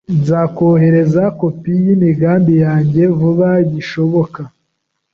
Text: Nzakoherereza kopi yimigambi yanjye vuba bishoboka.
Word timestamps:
Nzakoherereza 0.19 1.23
kopi 1.39 1.71
yimigambi 1.83 2.53
yanjye 2.65 3.01
vuba 3.19 3.49
bishoboka. 3.71 4.41